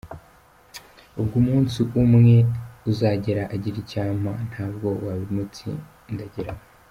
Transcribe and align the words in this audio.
Ubwo 1.19 1.35
umunsi 1.41 1.79
umwe 2.01 2.35
uzagera 2.91 3.43
agire 3.53 3.77
icyo 3.83 3.97
ampa, 4.07 4.33
ntabwo 4.49 4.87
wabimutsindagiramo. 5.05 6.61